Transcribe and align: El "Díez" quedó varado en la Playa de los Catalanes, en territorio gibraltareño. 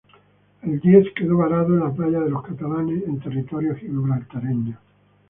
El 0.63 0.79
"Díez" 0.79 1.05
quedó 1.15 1.37
varado 1.37 1.67
en 1.75 1.81
la 1.81 1.91
Playa 1.93 2.21
de 2.21 2.29
los 2.31 2.41
Catalanes, 2.41 3.03
en 3.03 3.19
territorio 3.19 3.75
gibraltareño. 3.75 4.75